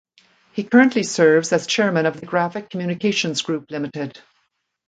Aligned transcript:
He 0.53 0.63
currently 0.63 1.03
serves 1.03 1.53
as 1.53 1.67
Chairman 1.67 2.07
of 2.07 2.19
the 2.19 2.25
Graphic 2.25 2.71
Communications 2.71 3.43
Group 3.43 3.69
Limited. 3.69 4.19